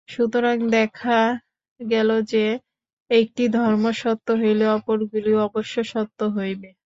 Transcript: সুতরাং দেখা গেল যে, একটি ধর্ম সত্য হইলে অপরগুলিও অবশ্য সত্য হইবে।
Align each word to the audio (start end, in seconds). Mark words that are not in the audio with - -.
সুতরাং 0.09 0.57
দেখা 0.71 1.19
গেল 1.79 2.09
যে, 2.23 2.45
একটি 3.09 3.43
ধর্ম 3.53 3.83
সত্য 3.93 4.27
হইলে 4.37 4.65
অপরগুলিও 4.69 5.39
অবশ্য 5.47 5.75
সত্য 5.85 6.19
হইবে। 6.37 6.71